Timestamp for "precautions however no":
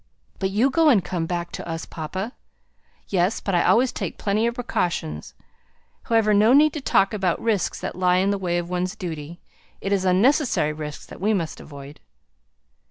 4.55-6.53